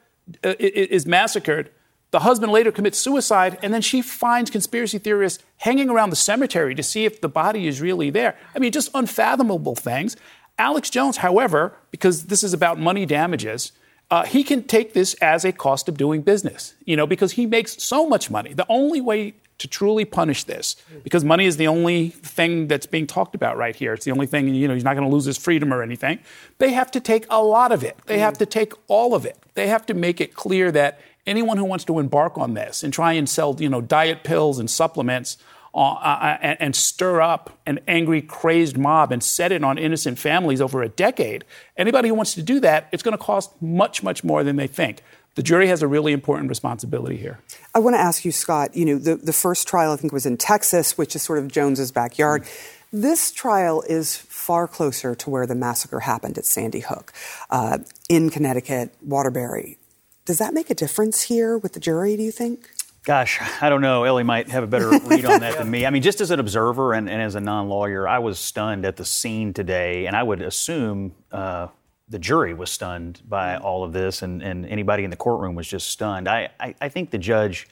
[0.43, 1.71] uh, is massacred.
[2.13, 6.75] The husband later commits suicide, and then she finds conspiracy theorists hanging around the cemetery
[6.75, 8.39] to see if the body is really there.
[8.55, 10.17] I mean, just unfathomable things.
[10.59, 13.73] Alex Jones, however, because this is about money damages,
[14.11, 17.47] uh, he can take this as a cost of doing business, you know, because he
[17.47, 18.53] makes so much money.
[18.55, 23.07] The only way to truly punish this, because money is the only thing that's being
[23.07, 23.93] talked about right here.
[23.93, 26.21] It's the only thing, you know, he's not going to lose his freedom or anything.
[26.59, 27.99] They have to take a lot of it.
[28.07, 29.37] They have to take all of it.
[29.55, 32.93] They have to make it clear that anyone who wants to embark on this and
[32.93, 35.37] try and sell, you know, diet pills and supplements
[35.79, 40.19] uh, uh, and, and, stir up an angry, crazed mob and set it on innocent
[40.19, 41.45] families over a decade.
[41.77, 44.67] Anybody who wants to do that, it's going to cost much, much more than they
[44.67, 45.03] think.
[45.37, 47.39] The jury has a really important responsibility here.
[47.75, 48.75] I want to ask you, Scott.
[48.77, 51.47] You know, the, the first trial I think was in Texas, which is sort of
[51.47, 52.43] Jones's backyard.
[52.43, 53.01] Mm-hmm.
[53.01, 57.13] This trial is far closer to where the massacre happened at Sandy Hook,
[57.51, 59.79] uh, in Connecticut, Waterbury.
[60.25, 62.17] Does that make a difference here with the jury?
[62.17, 62.69] Do you think?
[63.09, 64.05] Gosh, I don't know.
[64.05, 65.87] Elie might have a better read on that than me.
[65.87, 68.85] I mean, just as an observer and, and as a non lawyer, I was stunned
[68.85, 71.69] at the scene today, and I would assume uh,
[72.11, 75.67] the jury was stunned by all of this, and, and anybody in the courtroom was
[75.67, 76.29] just stunned.
[76.29, 77.67] I, I, I think the judge,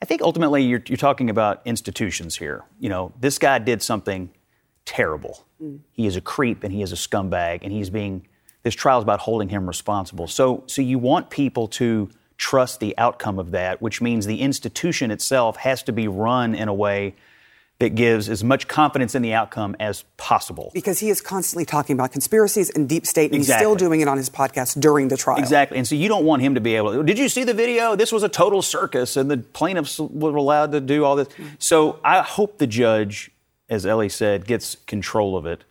[0.00, 2.64] I think ultimately you're, you're talking about institutions here.
[2.80, 4.30] You know, this guy did something
[4.86, 5.44] terrible.
[5.62, 5.80] Mm.
[5.90, 8.26] He is a creep and he is a scumbag, and he's being,
[8.62, 10.28] this trial is about holding him responsible.
[10.28, 12.08] So, so you want people to,
[12.42, 16.66] trust the outcome of that, which means the institution itself has to be run in
[16.66, 17.14] a way
[17.78, 20.72] that gives as much confidence in the outcome as possible.
[20.74, 23.54] Because he is constantly talking about conspiracies and deep state, and exactly.
[23.54, 25.38] he's still doing it on his podcast during the trial.
[25.38, 25.78] Exactly.
[25.78, 27.94] And so you don't want him to be able to, did you see the video?
[27.94, 31.28] This was a total circus, and the plaintiffs were allowed to do all this.
[31.60, 33.30] So I hope the judge,
[33.68, 35.62] as Elie said, gets control of it.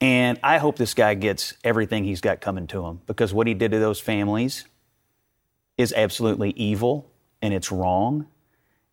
[0.00, 3.54] And I hope this guy gets everything he's got coming to him because what he
[3.54, 4.64] did to those families
[5.80, 7.10] is absolutely evil
[7.42, 8.26] and it's wrong.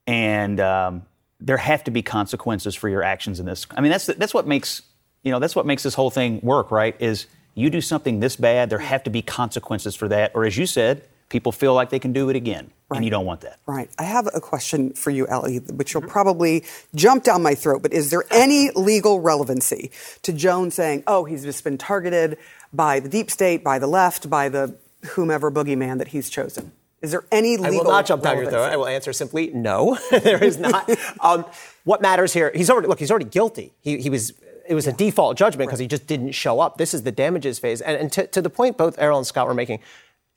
[0.06, 1.06] And um,
[1.39, 3.67] there have to be consequences for your actions in this.
[3.71, 4.82] I mean, that's, that's what makes,
[5.23, 6.95] you know, that's what makes this whole thing work, right?
[7.00, 10.32] Is you do something this bad, there have to be consequences for that.
[10.34, 12.71] Or as you said, people feel like they can do it again.
[12.89, 12.97] Right.
[12.97, 13.60] And you don't want that.
[13.65, 13.89] Right.
[14.00, 16.63] I have a question for you, Elie, which will probably
[16.95, 21.43] jump down my throat, but is there any legal relevancy to Jones saying, oh, he's
[21.43, 22.38] just been targeted
[22.71, 24.78] by the deep state, by the left, by the
[25.10, 26.72] whomever boogeyman that he's chosen?
[27.02, 27.65] Is there any legal?
[27.65, 28.72] I will not jump down your throat.
[28.72, 29.98] I will answer simply no.
[30.12, 30.89] there is not.
[31.22, 31.46] Um,
[31.84, 32.52] what matters here?
[32.56, 33.00] He's already look.
[33.00, 33.74] He's already guilty.
[33.82, 34.34] He, he was.
[34.67, 34.93] It was yeah.
[34.93, 35.86] a default judgment because right.
[35.86, 36.78] he just didn't show up.
[36.78, 37.80] This is the damages phase.
[37.80, 39.80] And, and to, to the point both Errol and Scott were making,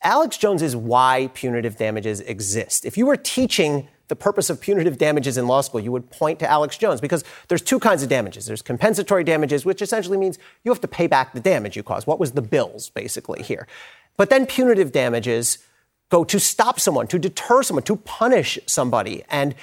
[0.02, 2.84] Alex Jones is why punitive damages exist.
[2.84, 6.38] If you were teaching the purpose of punitive damages in law school, you would point
[6.40, 8.46] to Alex Jones because there's two kinds of damages.
[8.46, 12.06] There's compensatory damages, which essentially means you have to pay back the damage you caused.
[12.06, 13.66] What was the bills, basically, here?
[14.20, 15.56] But then punitive damages
[16.10, 19.24] go to stop someone, to deter someone, to punish somebody.
[19.30, 19.54] And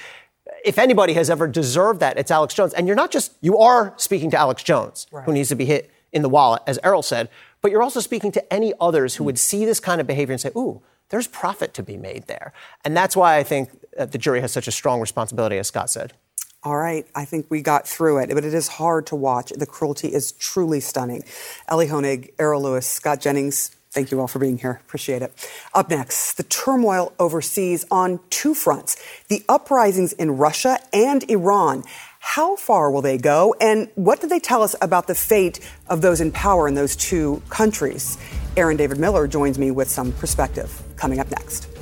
[0.64, 2.74] if anybody has ever deserved that, it's Alex Jones.
[2.74, 5.24] And you're not just, you are speaking to Alex Jones, right.
[5.24, 7.28] who needs to be hit in the wallet, as Errol said,
[7.60, 10.40] but you're also speaking to any others who would see this kind of behavior and
[10.40, 12.52] say, ooh, there's profit to be made there.
[12.84, 15.88] And that's why I think uh, the jury has such a strong responsibility, as Scott
[15.88, 16.14] said.
[16.64, 19.50] All right, I think we got through it, but it is hard to watch.
[19.50, 21.22] The cruelty is truly stunning.
[21.68, 24.80] Elie Honig, Errol Louis, Scott Jennings, Thank you all for being here.
[24.86, 25.32] Appreciate it.
[25.72, 31.84] Up next, the turmoil overseas on two fronts the uprisings in Russia and Iran.
[32.20, 33.54] How far will they go?
[33.60, 36.96] And what do they tell us about the fate of those in power in those
[36.96, 38.18] two countries?
[38.56, 41.77] Aaron David Miller joins me with some perspective coming up next.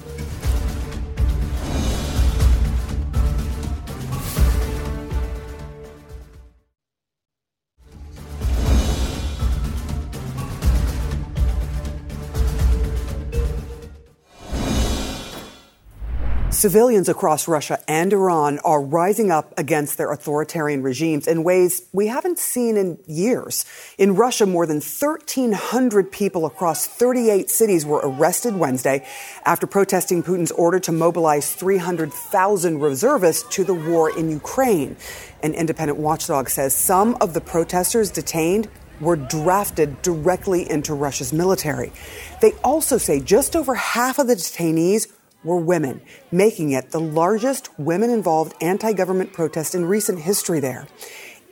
[16.57, 22.07] Civilians across Russia and Iran are rising up against their authoritarian regimes in ways we
[22.07, 23.67] haven't seen in years.
[23.99, 29.07] In Russia, more than 1,300 people across 38 cities were arrested Wednesday
[29.45, 34.97] after protesting Putin's order to mobilize 300,000 reservists to the war in Ukraine.
[35.43, 38.67] An independent watchdog says some of the protesters detained
[38.99, 41.93] were drafted directly into Russia's military.
[42.41, 45.07] They also say just over half of the detainees
[45.47, 50.87] were women, making it the largest women involved anti government protest in recent history there.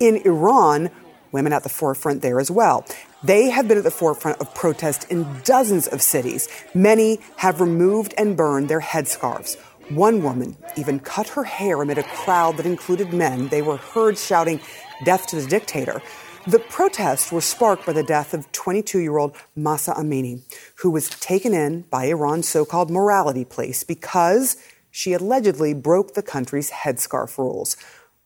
[0.00, 0.90] In Iran,
[1.32, 2.84] women at the forefront there as well.
[3.22, 6.48] They have been at the forefront of protest in dozens of cities.
[6.74, 9.56] Many have removed and burned their headscarves.
[9.90, 13.48] One woman even cut her hair amid a crowd that included men.
[13.48, 14.60] They were heard shouting,
[15.04, 16.00] Death to the dictator.
[16.46, 20.42] The protests were sparked by the death of 22 year old Mahsa Amini,
[20.76, 24.58] who was taken in by Iran's so called morality police because
[24.90, 27.78] she allegedly broke the country's headscarf rules.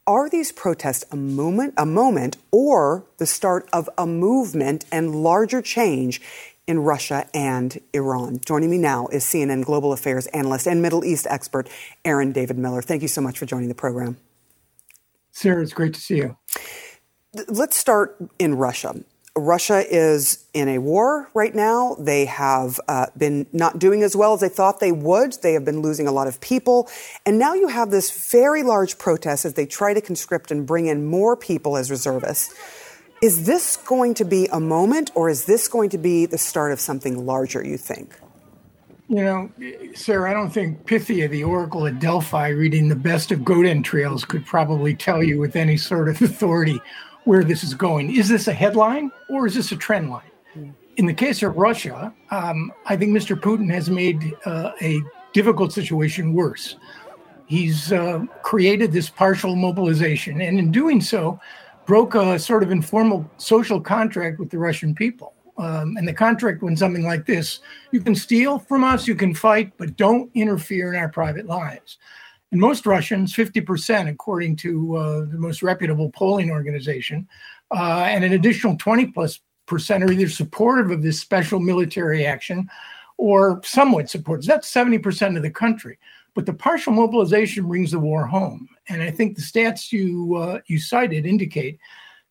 [0.04, 5.62] Are these protests a moment, a moment or the start of a movement and larger
[5.62, 6.20] change
[6.66, 8.40] in Russia and Iran?
[8.44, 11.68] Joining me now is CNN global affairs analyst and Middle East expert
[12.04, 12.82] Aaron David Miller.
[12.82, 14.16] Thank you so much for joining the program.
[15.30, 16.36] Sara, it's great to see you.
[17.34, 18.94] Let's start in Russia.
[19.36, 21.94] Russia is in a war right now.
[21.98, 25.34] They have uh, been not doing as well as they thought they would.
[25.42, 26.88] They have been losing a lot of people.
[27.26, 30.86] And now you have this very large protest as they try to conscript and bring
[30.86, 32.54] in more people as reservists.
[33.22, 36.72] Is this going to be a moment or is this going to be the start
[36.72, 38.18] of something larger, you think?
[39.08, 39.50] You know,
[39.94, 44.24] Sara, I don't think Pythia, the oracle at Delphi, reading the best of goat entrails,
[44.24, 46.80] could probably tell you with any sort of authority
[47.28, 48.10] where this is going.
[48.16, 50.32] Is this a headline or is this a trend line?
[50.96, 53.38] In the case of Russia, um, I think Mr.
[53.38, 54.98] Putin has made uh, a
[55.34, 56.76] difficult situation worse.
[57.44, 61.38] He's uh, created this partial mobilization, and in doing so,
[61.84, 65.34] broke a sort of informal social contract with the Russian people.
[65.58, 67.60] Um, and the contract went something like this
[67.90, 71.98] You can steal from us, you can fight, but don't interfere in our private lives.
[72.50, 77.28] And most Russians, 50%, according to uh, the most reputable polling organization,
[77.70, 82.68] uh, and an additional 20 plus percent are either supportive of this special military action
[83.18, 84.46] or somewhat supportive.
[84.46, 85.98] That's 70% of the country.
[86.34, 88.68] But the partial mobilization brings the war home.
[88.88, 91.78] And I think the stats you, uh, you cited indicate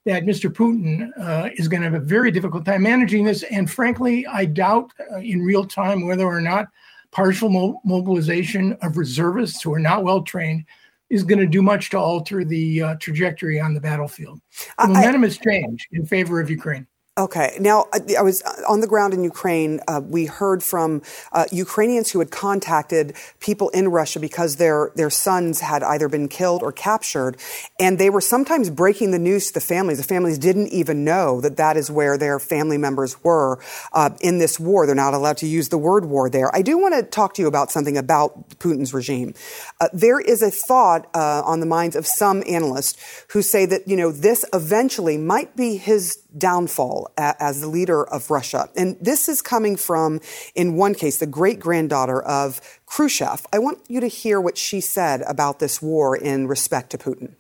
[0.06, 0.50] that Mr.
[0.50, 3.44] Putin uh, is going to have a very difficult time managing this.
[3.44, 6.68] And frankly, I doubt uh, in real time whether or not
[7.12, 10.66] partial mo- mobilization of reservists who are not well trained
[11.10, 14.42] is going to do much to alter the uh, trajectory on the battlefield.
[14.80, 16.86] The momentum I, has changed in favor of Ukraine.
[17.18, 17.58] Okay.
[17.60, 19.80] Now, I was on the ground in Ukraine.
[19.88, 21.02] Uh, we heard from
[21.32, 26.28] uh, Ukrainians who had contacted people in Russia because their their sons had either been
[26.28, 27.38] killed or captured,
[27.80, 29.98] and they were sometimes breaking the news to the families.
[29.98, 33.58] The families didn't even know that that is where their family members were
[33.94, 34.86] uh, in this war.
[34.86, 36.56] They're not allowed to use the word war there.
[36.56, 39.34] I do want to talk to you about something about Putin's regime.
[39.82, 43.88] Uh, there is a thought uh, on the minds of some analysts who say that
[43.88, 48.70] you know this eventually might be his downfall as the leader of Russia.
[48.76, 50.20] And this is coming from,
[50.56, 53.46] in one case, the great granddaughter of Khrushchev.
[53.52, 57.36] I want you to hear what she said about this war in respect to Putin.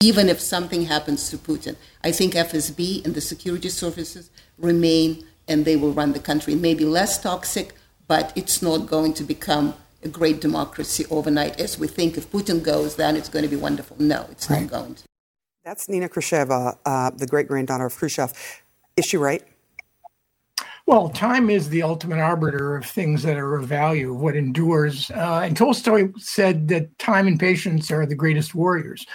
[0.00, 5.64] Even if something happens to Putin, I think FSB and the security services remain and
[5.64, 6.54] they will run the country.
[6.54, 7.74] Maybe less toxic,
[8.06, 12.16] but it's not going to become a great democracy overnight as we think.
[12.16, 13.96] If Putin goes, then it's going to be wonderful.
[13.98, 14.62] No, it's right.
[14.62, 15.02] not going to.
[15.64, 18.32] That's Nina Khrushcheva, uh, the great granddaughter of Khrushchev.
[18.96, 19.42] Is she right?
[20.86, 25.10] Well, time is the ultimate arbiter of things that are of value, what endures.
[25.10, 29.06] Uh, and Tolstoy said that time and patience are the greatest warriors.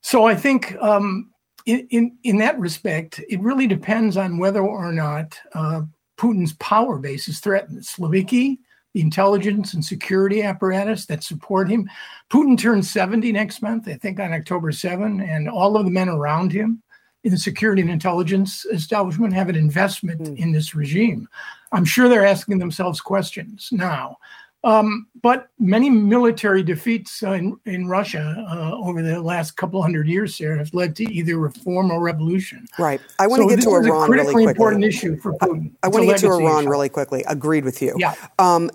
[0.00, 1.30] So I think um,
[1.66, 5.82] in, in, in that respect, it really depends on whether or not uh,
[6.16, 7.82] Putin's power base is threatened.
[7.82, 8.58] Siloviki,
[8.94, 11.90] the intelligence and security apparatus that support him.
[12.30, 16.08] Putin turns 70 next month, I think on October 7, and all of the men
[16.08, 16.80] around him
[17.24, 20.36] in the security and intelligence establishment have an investment mm.
[20.36, 21.28] in this regime.
[21.72, 24.18] I'm sure they're asking themselves questions now.
[24.62, 30.08] Um, but many military defeats uh, in, in Russia uh, over the last couple hundred
[30.08, 32.66] years here have led to either reform or revolution.
[32.78, 32.98] Right.
[33.18, 34.24] I want so to get to Iran really quickly.
[34.24, 35.72] This is a critically important issue for Putin.
[35.82, 36.70] I, I want to get to Iran issue.
[36.70, 37.24] really quickly.
[37.28, 37.94] Agreed with you.
[37.98, 38.14] Yeah.
[38.38, 38.70] Um,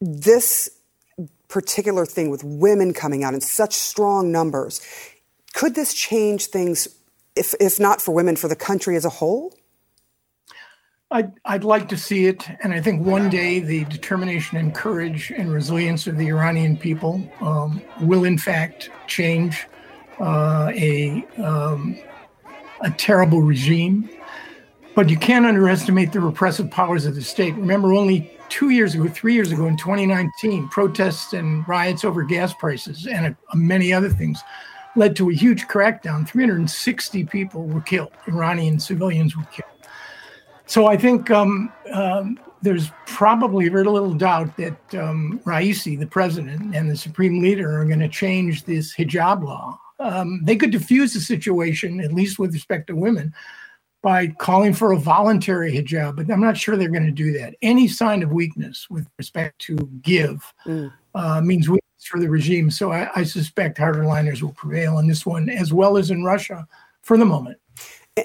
[0.00, 0.70] this
[1.48, 4.80] particular thing with women coming out in such strong numbers,
[5.54, 6.88] could this change things,
[7.34, 9.54] if, if not for women, for the country as a whole?
[11.10, 12.48] I'd, I'd like to see it.
[12.62, 17.22] And I think one day the determination and courage and resilience of the Iranian people
[17.40, 19.66] um, will, in fact, change
[20.18, 21.96] uh, a, um,
[22.80, 24.10] a terrible regime.
[24.96, 27.54] But you can't underestimate the repressive powers of the state.
[27.54, 32.54] Remember, only two years ago, three years ago, in 2019, protests and riots over gas
[32.54, 34.40] prices and uh, many other things
[34.96, 36.26] led to a huge crackdown.
[36.28, 39.70] 360 people were killed, Iranian civilians were killed.
[40.66, 46.74] So I think um, um, there's probably very little doubt that um, Raisi, the president,
[46.74, 49.78] and the supreme leader are going to change this hijab law.
[50.00, 53.32] Um, they could diffuse the situation, at least with respect to women,
[54.06, 57.56] by calling for a voluntary hijab, but I'm not sure they're going to do that.
[57.60, 60.92] Any sign of weakness with respect to give mm.
[61.16, 62.70] uh, means weakness for the regime.
[62.70, 66.68] So I, I suspect hardliners will prevail in this one, as well as in Russia
[67.02, 67.58] for the moment.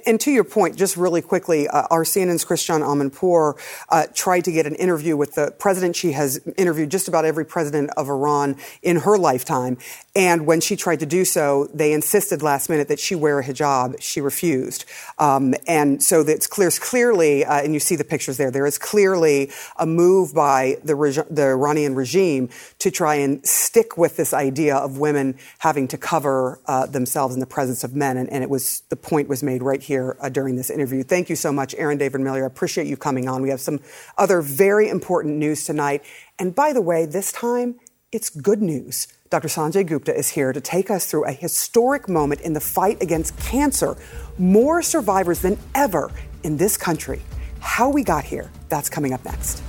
[0.05, 3.59] And to your point, just really quickly, uh, our CNN's Christiane Amanpour
[3.89, 5.97] uh, tried to get an interview with the president.
[5.97, 9.77] She has interviewed just about every president of Iran in her lifetime.
[10.16, 13.43] And when she tried to do so, they insisted last minute that she wear a
[13.43, 14.01] hijab.
[14.01, 14.86] She refused.
[15.20, 18.78] Um, and so it's clear, clearly, uh, and you see the pictures there, there is
[18.78, 20.95] clearly a move by the,
[21.30, 22.49] the Iranian regime
[22.80, 27.39] to try and stick with this idea of women having to cover uh, themselves in
[27.39, 28.18] the presence of men.
[28.18, 31.03] And, and it was, the point was made right right here uh, during this interview.
[31.03, 32.43] Thank you so much, Aaron David Miller.
[32.43, 33.41] I appreciate you coming on.
[33.41, 33.80] We have some
[34.18, 36.03] other very important news tonight.
[36.38, 37.80] And by the way, this time
[38.12, 39.07] it's good news.
[39.32, 39.47] Dr.
[39.47, 43.38] Sanjay Gupta is here to take us through a historic moment in the fight against
[43.38, 43.95] cancer.
[44.38, 46.11] More survivors than ever
[46.43, 47.21] in this country.
[47.61, 49.63] How we got here, that's coming up next.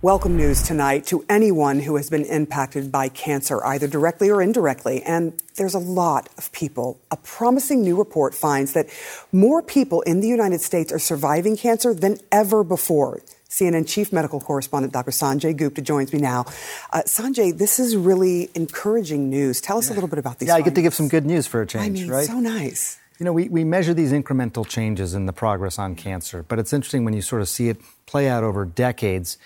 [0.00, 5.02] Welcome news tonight to anyone who has been impacted by cancer, either directly or indirectly.
[5.02, 7.00] And there's a lot of people.
[7.10, 8.88] A promising new report finds that
[9.32, 13.22] more people in the United States are surviving cancer than ever before.
[13.48, 15.10] CNN chief medical correspondent Dr.
[15.10, 16.44] Sanjay Gupta joins me now.
[16.92, 19.60] Uh, Sanjay, this is really encouraging news.
[19.60, 19.94] Tell us yeah.
[19.94, 20.48] a little bit about these.
[20.48, 20.66] Yeah, findings.
[20.66, 22.26] I get to give some good news for a change, I mean, right?
[22.26, 22.98] So nice.
[23.18, 26.72] You know, we, we measure these incremental changes in the progress on cancer, but it's
[26.72, 29.38] interesting when you sort of see it play out over decades.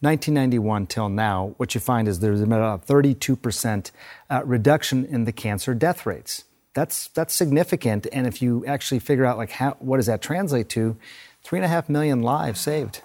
[0.00, 3.90] 1991 till now, what you find is there's about a 32%
[4.30, 6.44] uh, reduction in the cancer death rates.
[6.74, 10.68] That's that's significant, and if you actually figure out like how what does that translate
[10.70, 10.96] to,
[11.42, 13.02] three and a half million lives saved.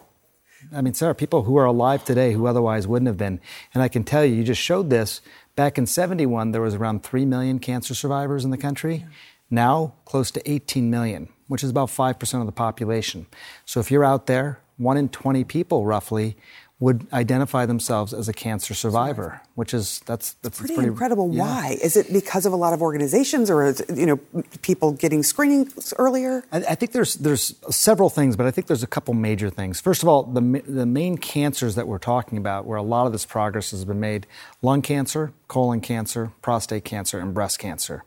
[0.71, 3.39] I mean, there are people who are alive today who otherwise wouldn't have been.
[3.73, 5.21] And I can tell you, you just showed this.
[5.55, 9.05] Back in 71, there was around 3 million cancer survivors in the country.
[9.49, 13.27] Now, close to 18 million, which is about 5% of the population.
[13.65, 16.35] So if you're out there, one in 20 people roughly
[16.83, 21.33] would identify themselves as a cancer survivor, which is that's that's pretty, pretty incredible.
[21.33, 21.43] Yeah.
[21.43, 25.23] Why is it because of a lot of organizations, or is you know people getting
[25.23, 26.43] screenings earlier?
[26.51, 29.79] I, I, think there's there's several things, but I think there's a couple major things.
[29.79, 33.13] First of all, the the main cancers that we're talking about, where a lot of
[33.13, 34.27] this progress has been made:
[34.61, 38.03] lung cancer, colon cancer, prostate cancer, and breast cancer.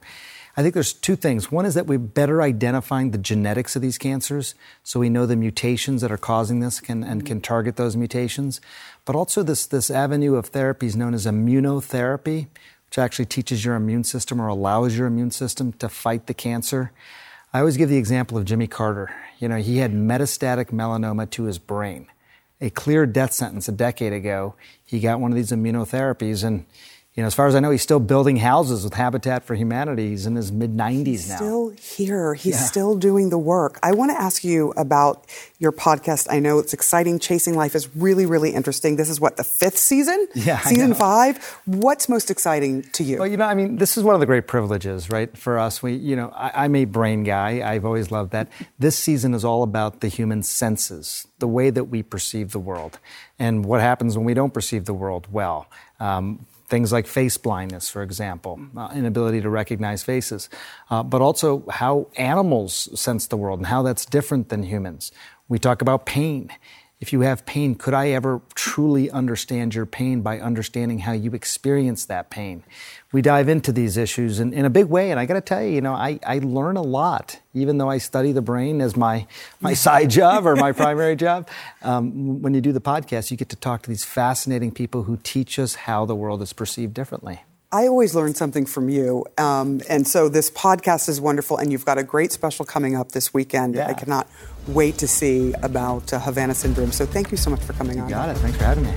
[0.58, 1.52] I think there's two things.
[1.52, 5.36] One is that we're better identifying the genetics of these cancers, so we know the
[5.36, 8.62] mutations that are causing this can, and can target those mutations.
[9.04, 12.46] But also this, this avenue of therapy is known as immunotherapy,
[12.86, 16.90] which actually teaches your immune system or allows your immune system to fight the cancer.
[17.52, 19.14] I always give the example of Jimmy Carter.
[19.38, 22.06] You know, he had metastatic melanoma to his brain.
[22.62, 24.54] A clear death sentence a decade ago.
[24.86, 26.64] He got one of these immunotherapies and
[27.16, 30.10] you know, as far as I know, he's still building houses with Habitat for Humanity.
[30.10, 31.36] He's in his mid 90s now.
[31.36, 32.34] Still here.
[32.34, 32.64] He's yeah.
[32.64, 33.78] still doing the work.
[33.82, 35.24] I want to ask you about
[35.58, 36.26] your podcast.
[36.30, 37.18] I know it's exciting.
[37.18, 38.96] Chasing Life is really, really interesting.
[38.96, 40.28] This is what, the fifth season?
[40.36, 40.58] Yeah.
[40.60, 41.38] Season five?
[41.64, 43.18] What's most exciting to you?
[43.18, 45.82] Well, you know, I mean, this is one of the great privileges, right, for us.
[45.82, 47.68] We, you know, I, I'm a brain guy.
[47.68, 48.48] I've always loved that.
[48.78, 52.98] This season is all about the human senses, the way that we perceive the world,
[53.38, 55.66] and what happens when we don't perceive the world well.
[55.98, 60.48] Um, things like face blindness, for example, uh, inability to recognize faces,
[60.90, 65.12] uh, but also how animals sense the world and how that's different than humans.
[65.48, 66.50] We talk about pain
[66.98, 71.32] if you have pain, could I ever truly understand your pain by understanding how you
[71.32, 72.64] experience that pain?
[73.16, 75.62] We dive into these issues in, in a big way, and I got to tell
[75.62, 78.94] you, you know, I, I learn a lot, even though I study the brain as
[78.94, 79.26] my,
[79.58, 81.48] my side job or my primary job.
[81.80, 85.18] Um, when you do the podcast, you get to talk to these fascinating people who
[85.22, 87.40] teach us how the world is perceived differently.
[87.72, 89.24] I always learn something from you.
[89.38, 93.12] Um, and so this podcast is wonderful, and you've got a great special coming up
[93.12, 93.76] this weekend.
[93.76, 93.88] Yeah.
[93.88, 94.28] I cannot
[94.68, 96.92] wait to see about uh, Havana Syndrome.
[96.92, 98.10] So thank you so much for coming you on.
[98.10, 98.36] Got it.
[98.36, 98.92] Thanks for having me.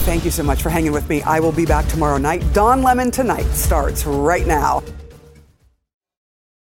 [0.00, 1.22] Thank you so much for hanging with me.
[1.22, 2.42] I will be back tomorrow night.
[2.52, 4.82] Don Lemon Tonight starts right now.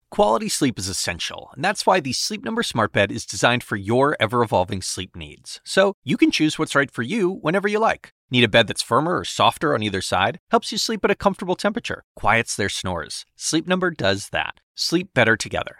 [0.09, 3.75] Quality sleep is essential, and that's why the Sleep Number Smart Bed is designed for
[3.75, 5.59] your ever evolving sleep needs.
[5.65, 8.11] So you can choose what's right for you whenever you like.
[8.31, 10.39] Need a bed that's firmer or softer on either side?
[10.51, 13.25] Helps you sleep at a comfortable temperature, quiets their snores.
[13.35, 14.61] Sleep Number does that.
[14.75, 15.79] Sleep better together.